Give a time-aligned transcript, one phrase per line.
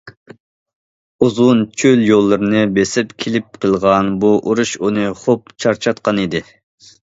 [1.25, 6.47] ئۇزۇن چۆل يوللىرىنى بېسىپ كېلىپ قىلغان بۇ ئۇرۇش ئۇنى خوپ چارچاتقانىدى.